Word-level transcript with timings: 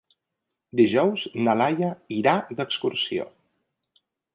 Dijous 0.79 1.27
na 1.49 1.57
Laia 1.61 1.93
irà 2.19 2.37
d'excursió. 2.51 3.33